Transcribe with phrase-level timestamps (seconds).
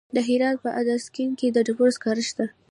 [0.15, 2.45] د هرات په ادرسکن کې د ډبرو سکاره شته.